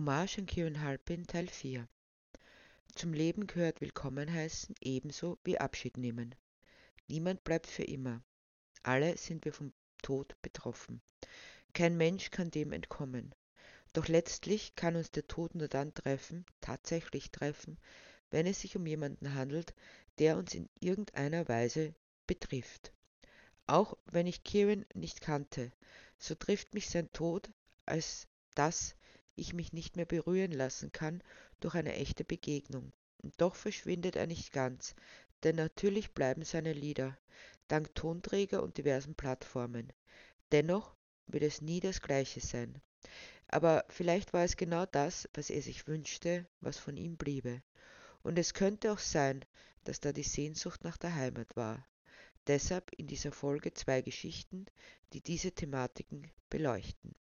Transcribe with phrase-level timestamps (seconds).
[0.00, 1.86] Hommage an Kieran Halpin Teil 4
[2.94, 6.34] Zum Leben gehört Willkommen heißen ebenso wie Abschied nehmen.
[7.06, 8.22] Niemand bleibt für immer.
[8.82, 11.02] Alle sind wir vom Tod betroffen.
[11.74, 13.34] Kein Mensch kann dem entkommen.
[13.92, 17.78] Doch letztlich kann uns der Tod nur dann treffen, tatsächlich treffen,
[18.30, 19.74] wenn es sich um jemanden handelt,
[20.18, 21.94] der uns in irgendeiner Weise
[22.26, 22.94] betrifft.
[23.66, 25.70] Auch wenn ich Kieran nicht kannte,
[26.16, 27.50] so trifft mich sein Tod
[27.84, 28.96] als das,
[29.40, 31.22] ich mich nicht mehr berühren lassen kann
[31.60, 32.92] durch eine echte Begegnung.
[33.22, 34.94] Und doch verschwindet er nicht ganz,
[35.42, 37.16] denn natürlich bleiben seine Lieder,
[37.68, 39.92] dank Tonträger und diversen Plattformen.
[40.52, 40.94] Dennoch
[41.26, 42.80] wird es nie das gleiche sein.
[43.48, 47.62] Aber vielleicht war es genau das, was er sich wünschte, was von ihm bliebe.
[48.22, 49.44] Und es könnte auch sein,
[49.84, 51.84] dass da die Sehnsucht nach der Heimat war.
[52.46, 54.66] Deshalb in dieser Folge zwei Geschichten,
[55.12, 57.14] die diese Thematiken beleuchten.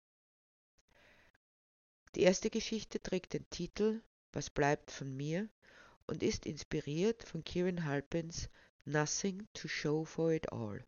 [2.19, 5.49] Die erste Geschichte trägt den Titel Was bleibt von mir
[6.09, 8.51] und ist inspiriert von Kieran Halpins
[8.85, 10.85] Nothing to Show for It All.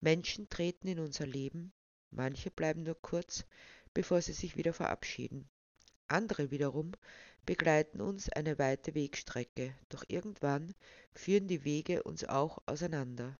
[0.00, 1.74] Menschen treten in unser Leben,
[2.10, 3.44] manche bleiben nur kurz,
[3.92, 5.50] bevor sie sich wieder verabschieden.
[6.08, 6.92] Andere wiederum
[7.44, 10.74] begleiten uns eine weite Wegstrecke, doch irgendwann
[11.12, 13.38] führen die Wege uns auch auseinander.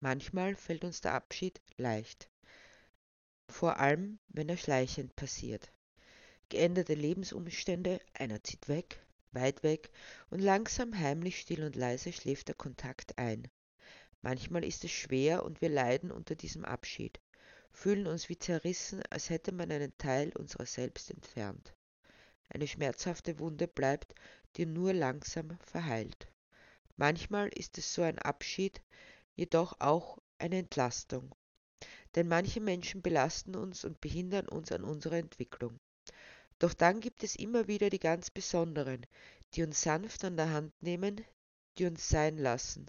[0.00, 2.28] Manchmal fällt uns der Abschied leicht,
[3.48, 5.72] vor allem wenn er schleichend passiert
[6.52, 9.00] geänderte Lebensumstände, einer zieht weg,
[9.32, 9.90] weit weg,
[10.28, 13.48] und langsam, heimlich, still und leise schläft der Kontakt ein.
[14.20, 17.20] Manchmal ist es schwer und wir leiden unter diesem Abschied,
[17.72, 21.74] fühlen uns wie zerrissen, als hätte man einen Teil unserer selbst entfernt.
[22.50, 24.14] Eine schmerzhafte Wunde bleibt,
[24.56, 26.28] die nur langsam verheilt.
[26.98, 28.82] Manchmal ist es so ein Abschied,
[29.36, 31.34] jedoch auch eine Entlastung.
[32.14, 35.80] Denn manche Menschen belasten uns und behindern uns an unserer Entwicklung.
[36.62, 39.04] Doch dann gibt es immer wieder die ganz Besonderen,
[39.52, 41.20] die uns sanft an der Hand nehmen,
[41.76, 42.86] die uns sein lassen.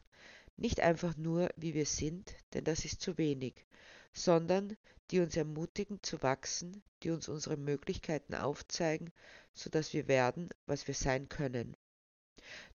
[0.58, 3.66] Nicht einfach nur, wie wir sind, denn das ist zu wenig,
[4.14, 4.78] sondern
[5.10, 9.12] die uns ermutigen zu wachsen, die uns unsere Möglichkeiten aufzeigen,
[9.56, 11.76] so dass wir werden, was wir sein können.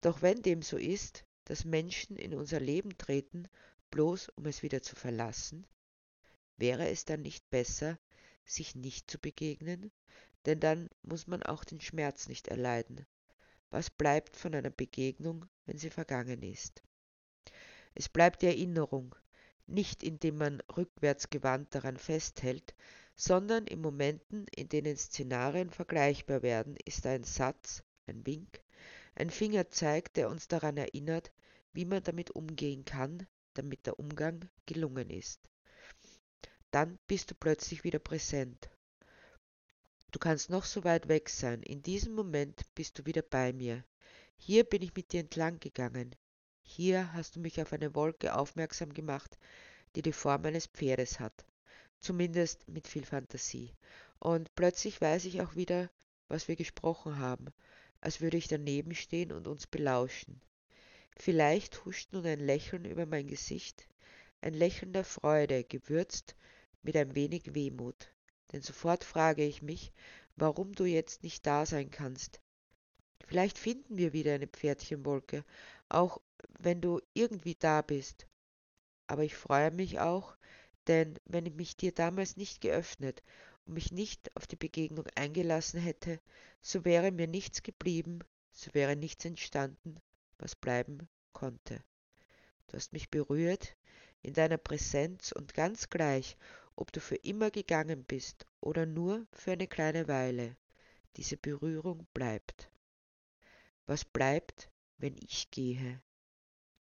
[0.01, 3.49] Doch wenn dem so ist, dass Menschen in unser Leben treten,
[3.91, 5.67] bloß um es wieder zu verlassen,
[6.57, 7.99] wäre es dann nicht besser,
[8.47, 9.93] sich nicht zu begegnen,
[10.47, 13.05] denn dann muss man auch den Schmerz nicht erleiden.
[13.71, 16.83] Was bleibt von einer Begegnung, wenn sie vergangen ist?
[17.95, 19.15] Es bleibt die Erinnerung,
[19.67, 22.75] nicht indem man rückwärts gewandt daran festhält,
[23.17, 28.63] sondern in Momenten, in denen Szenarien vergleichbar werden, ist ein Satz, ein Wink,
[29.15, 31.33] ein Fingerzeig, der uns daran erinnert,
[31.73, 35.41] wie man damit umgehen kann, damit der Umgang gelungen ist.
[36.71, 38.69] Dann bist du plötzlich wieder präsent,
[40.17, 43.85] Du kannst noch so weit weg sein, in diesem Moment bist du wieder bei mir.
[44.39, 46.17] Hier bin ich mit dir entlang gegangen.
[46.63, 49.37] Hier hast du mich auf eine Wolke aufmerksam gemacht,
[49.95, 51.45] die die Form eines Pferdes hat.
[52.01, 53.75] Zumindest mit viel Fantasie.
[54.19, 55.91] Und plötzlich weiß ich auch wieder,
[56.29, 57.49] was wir gesprochen haben,
[58.01, 60.41] als würde ich daneben stehen und uns belauschen.
[61.19, 63.87] Vielleicht huscht nun ein Lächeln über mein Gesicht,
[64.41, 66.37] ein Lächeln der Freude, gewürzt
[66.81, 68.16] mit ein wenig Wehmut
[68.53, 69.93] denn sofort frage ich mich,
[70.37, 72.41] warum du jetzt nicht da sein kannst.
[73.27, 75.45] Vielleicht finden wir wieder eine Pferdchenwolke,
[75.89, 76.21] auch
[76.59, 78.27] wenn du irgendwie da bist.
[79.07, 80.37] Aber ich freue mich auch,
[80.87, 83.23] denn wenn ich mich dir damals nicht geöffnet
[83.65, 86.21] und mich nicht auf die Begegnung eingelassen hätte,
[86.61, 88.21] so wäre mir nichts geblieben,
[88.53, 89.97] so wäre nichts entstanden,
[90.39, 91.83] was bleiben konnte.
[92.69, 93.77] Du hast mich berührt
[94.23, 96.37] in deiner Präsenz und ganz gleich,
[96.77, 100.57] ob du für immer gegangen bist oder nur für eine kleine Weile,
[101.17, 102.71] diese Berührung bleibt.
[103.87, 106.03] Was bleibt, wenn ich gehe?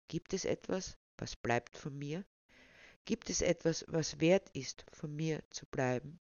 [0.08, 2.24] Gibt es etwas, was bleibt von mir?
[3.04, 6.18] Gibt es etwas, was wert ist, von mir zu bleiben?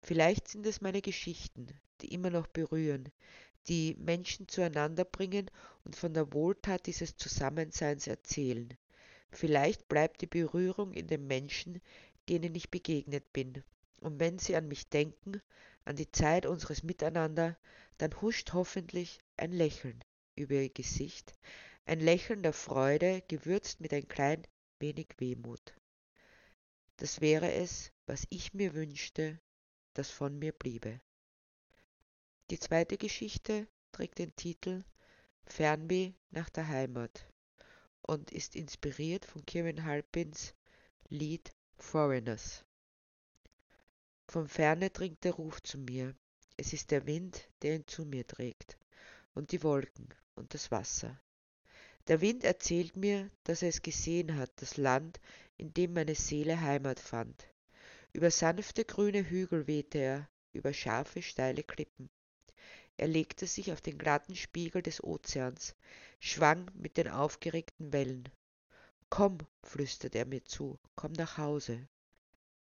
[0.00, 1.68] Vielleicht sind es meine Geschichten,
[2.00, 3.10] die immer noch berühren,
[3.66, 5.50] die Menschen zueinander bringen
[5.84, 8.76] und von der Wohltat dieses Zusammenseins erzählen.
[9.30, 11.82] Vielleicht bleibt die Berührung in den Menschen,
[12.28, 13.62] denen ich begegnet bin.
[14.00, 15.40] Und wenn sie an mich denken,
[15.84, 17.56] an die Zeit unseres Miteinander,
[17.98, 20.02] dann huscht hoffentlich ein Lächeln
[20.36, 21.32] über ihr Gesicht,
[21.84, 24.46] ein Lächeln der Freude, gewürzt mit ein klein
[24.78, 25.74] wenig Wehmut.
[26.98, 29.40] Das wäre es, was ich mir wünschte,
[29.94, 31.00] das von mir bliebe.
[32.50, 34.84] Die zweite Geschichte trägt den Titel
[35.44, 37.26] Fernweh nach der Heimat
[38.02, 40.54] und ist inspiriert von Kieran Halpins
[41.08, 42.64] Lied Foreigners.
[44.28, 46.14] Von ferne dringt der Ruf zu mir.
[46.56, 48.76] es ist der Wind, der ihn zu mir trägt,
[49.34, 51.20] und die Wolken und das Wasser.
[52.08, 55.20] Der Wind erzählt mir, dass er es gesehen hat, das Land,
[55.56, 57.46] in dem meine Seele Heimat fand.
[58.12, 62.10] Über sanfte grüne Hügel wehte er, über scharfe, steile Klippen.
[62.96, 65.76] Er legte sich auf den glatten Spiegel des Ozeans,
[66.18, 68.28] schwang mit den aufgeregten Wellen.
[69.10, 71.88] Komm, flüsterte er mir zu, komm nach Hause.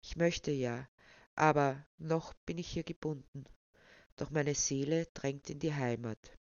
[0.02, 0.88] Ich möchte ja,
[1.36, 3.46] aber noch bin ich hier gebunden.
[4.16, 6.38] Doch meine Seele drängt in die Heimat.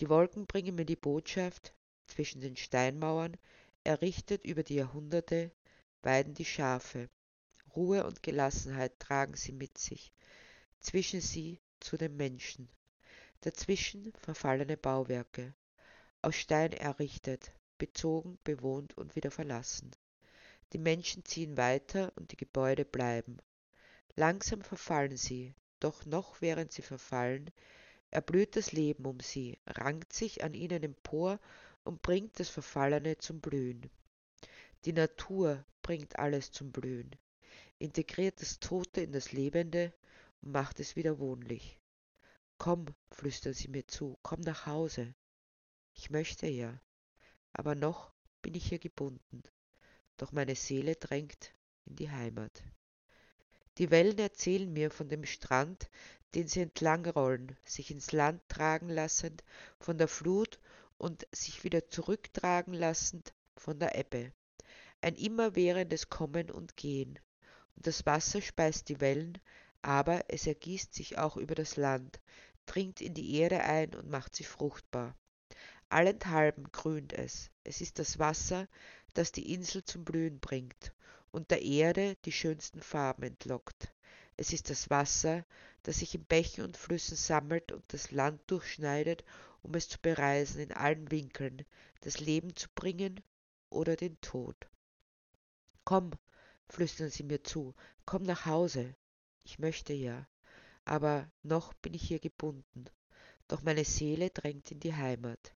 [0.00, 1.74] Die Wolken bringen mir die Botschaft,
[2.06, 3.36] zwischen den Steinmauern,
[3.84, 5.52] errichtet über die Jahrhunderte,
[6.02, 7.08] weiden die Schafe.
[7.74, 10.12] Ruhe und Gelassenheit tragen sie mit sich.
[10.80, 12.68] Zwischen sie zu den Menschen.
[13.40, 15.54] Dazwischen verfallene Bauwerke,
[16.22, 19.90] aus Stein errichtet, bezogen, bewohnt und wieder verlassen.
[20.72, 23.38] Die Menschen ziehen weiter und die Gebäude bleiben.
[24.16, 27.50] Langsam verfallen sie, doch noch während sie verfallen,
[28.10, 31.38] erblüht das Leben um sie, rankt sich an ihnen empor
[31.84, 33.88] und bringt das Verfallene zum Blühen.
[34.84, 37.10] Die Natur bringt alles zum Blühen,
[37.78, 39.92] integriert das Tote in das Lebende
[40.42, 41.80] und macht es wieder wohnlich.
[42.58, 45.14] Komm, flüstern sie mir zu, komm nach Hause.
[45.94, 46.80] Ich möchte ja,
[47.58, 49.42] aber noch bin ich hier gebunden,
[50.16, 51.52] doch meine Seele drängt
[51.86, 52.62] in die Heimat.
[53.78, 55.90] Die Wellen erzählen mir von dem Strand,
[56.34, 59.42] den sie entlangrollen, sich ins Land tragen lassend
[59.80, 60.60] von der Flut
[60.98, 64.32] und sich wieder zurücktragen lassend von der Ebbe.
[65.00, 67.18] Ein immerwährendes Kommen und Gehen.
[67.74, 69.36] Und das Wasser speist die Wellen,
[69.82, 72.20] aber es ergießt sich auch über das Land,
[72.66, 75.16] dringt in die Erde ein und macht sie fruchtbar.
[75.90, 77.50] Allenthalben grünt es.
[77.64, 78.68] Es ist das Wasser,
[79.14, 80.92] das die Insel zum Blühen bringt
[81.30, 83.92] und der Erde die schönsten Farben entlockt.
[84.36, 85.44] Es ist das Wasser,
[85.82, 89.24] das sich in Bächen und Flüssen sammelt und das Land durchschneidet,
[89.62, 91.64] um es zu bereisen in allen Winkeln,
[92.02, 93.20] das Leben zu bringen
[93.70, 94.68] oder den Tod.
[95.84, 96.12] Komm,
[96.68, 97.74] flüstern sie mir zu,
[98.04, 98.94] komm nach Hause.
[99.42, 100.28] Ich möchte ja,
[100.84, 102.84] aber noch bin ich hier gebunden,
[103.48, 105.54] doch meine Seele drängt in die Heimat.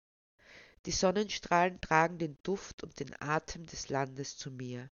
[0.85, 4.91] Die Sonnenstrahlen tragen den Duft und den Atem des Landes zu mir.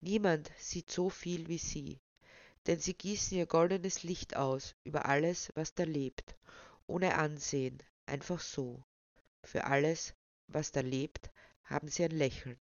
[0.00, 2.00] Niemand sieht so viel wie sie,
[2.66, 6.36] denn sie gießen ihr goldenes Licht aus über alles, was da lebt,
[6.86, 8.82] ohne Ansehen, einfach so.
[9.42, 10.14] Für alles,
[10.46, 11.30] was da lebt,
[11.64, 12.58] haben sie ein Lächeln.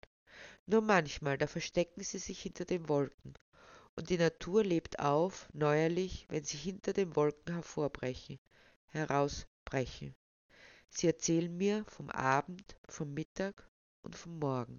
[0.66, 3.34] Nur manchmal, da verstecken sie sich hinter den Wolken,
[3.94, 8.40] und die Natur lebt auf, neuerlich, wenn sie hinter den Wolken hervorbrechen,
[8.86, 10.16] herausbrechen.
[10.96, 13.69] Sie erzählen mir vom Abend, vom Mittag
[14.02, 14.79] und vom Morgen,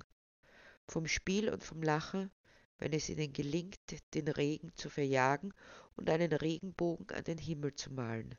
[0.87, 2.31] vom Spiel und vom Lachen,
[2.77, 3.79] wenn es ihnen gelingt,
[4.13, 5.53] den Regen zu verjagen
[5.97, 8.37] und einen Regenbogen an den Himmel zu malen.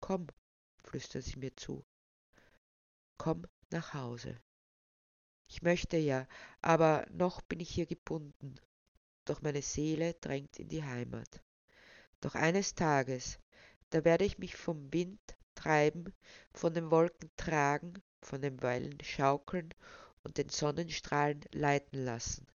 [0.00, 0.28] Komm,
[0.82, 1.84] flüstern sie mir zu.
[3.18, 4.40] Komm nach Hause.
[5.48, 6.26] Ich möchte ja,
[6.62, 8.54] aber noch bin ich hier gebunden,
[9.26, 11.42] doch meine Seele drängt in die Heimat.
[12.22, 13.38] Doch eines Tages,
[13.90, 16.12] da werde ich mich vom Wind treiben,
[16.52, 19.74] von den Wolken tragen, von den Wellen schaukeln
[20.22, 22.46] und den Sonnenstrahlen leiten lassen,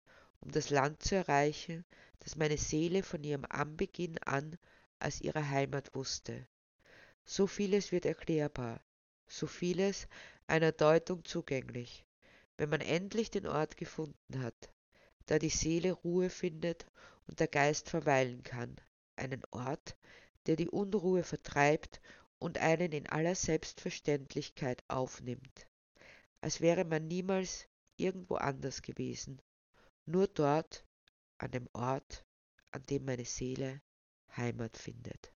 [0.40, 1.84] um das Land zu erreichen,
[2.20, 4.58] das meine Seele von ihrem Anbeginn an
[4.98, 6.46] als ihre Heimat wusste.
[7.24, 8.80] So vieles wird erklärbar,
[9.26, 10.06] so vieles
[10.46, 12.04] einer Deutung zugänglich,
[12.56, 14.70] wenn man endlich den Ort gefunden hat,
[15.26, 16.86] da die Seele Ruhe findet
[17.26, 18.76] und der Geist verweilen kann,
[19.16, 19.96] einen Ort,
[20.46, 22.00] der die Unruhe vertreibt
[22.38, 25.66] und einen in aller Selbstverständlichkeit aufnimmt,
[26.40, 29.40] als wäre man niemals irgendwo anders gewesen,
[30.06, 30.86] nur dort,
[31.38, 32.24] an dem Ort,
[32.70, 33.82] an dem meine Seele
[34.36, 35.33] Heimat findet.